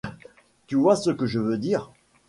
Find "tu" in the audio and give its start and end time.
0.65-0.75